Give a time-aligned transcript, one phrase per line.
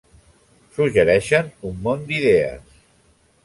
[0.77, 2.85] Suggereixen un món d'idees.